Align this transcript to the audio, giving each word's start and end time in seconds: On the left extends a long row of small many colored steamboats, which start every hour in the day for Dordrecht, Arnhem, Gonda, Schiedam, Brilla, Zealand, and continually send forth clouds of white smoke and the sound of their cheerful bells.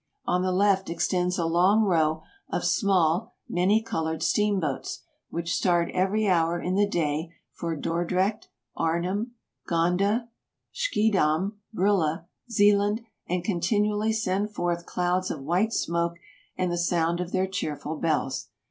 On 0.25 0.41
the 0.41 0.51
left 0.51 0.89
extends 0.89 1.37
a 1.37 1.45
long 1.45 1.83
row 1.83 2.23
of 2.49 2.65
small 2.65 3.35
many 3.47 3.83
colored 3.83 4.23
steamboats, 4.23 5.03
which 5.29 5.53
start 5.53 5.91
every 5.93 6.27
hour 6.27 6.59
in 6.59 6.73
the 6.73 6.87
day 6.89 7.35
for 7.51 7.75
Dordrecht, 7.75 8.47
Arnhem, 8.75 9.35
Gonda, 9.67 10.27
Schiedam, 10.71 11.59
Brilla, 11.71 12.25
Zealand, 12.49 13.01
and 13.29 13.43
continually 13.43 14.11
send 14.11 14.55
forth 14.55 14.87
clouds 14.87 15.29
of 15.29 15.41
white 15.43 15.71
smoke 15.71 16.17
and 16.57 16.71
the 16.71 16.79
sound 16.79 17.19
of 17.19 17.31
their 17.31 17.45
cheerful 17.45 17.95
bells. 17.95 18.47